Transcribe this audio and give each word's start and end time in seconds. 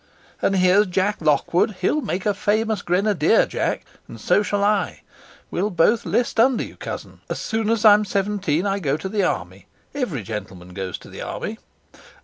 "And 0.41 0.55
here's 0.55 0.87
Jack 0.87 1.17
Lockwood. 1.21 1.75
He'll 1.81 2.01
make 2.01 2.25
a 2.25 2.33
famous 2.33 2.81
grenadier, 2.81 3.45
Jack; 3.45 3.85
and 4.07 4.19
so 4.19 4.41
shall 4.41 4.63
I; 4.63 5.03
we'll 5.51 5.69
both 5.69 6.07
'list 6.07 6.39
under 6.39 6.63
you, 6.63 6.75
Cousin. 6.75 7.21
As 7.29 7.39
soon 7.39 7.69
as 7.69 7.85
I'm 7.85 8.03
seventeen, 8.03 8.65
I 8.65 8.79
go 8.79 8.97
to 8.97 9.07
the 9.07 9.21
army 9.23 9.67
every 9.93 10.23
gentleman 10.23 10.73
goes 10.73 10.97
to 10.97 11.09
the 11.11 11.21
army. 11.21 11.59